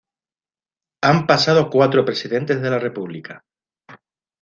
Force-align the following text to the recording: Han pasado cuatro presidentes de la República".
Han 1.03 1.27
pasado 1.27 1.69
cuatro 1.69 2.03
presidentes 2.03 2.59
de 2.59 2.71
la 2.71 2.79
República". 2.79 3.45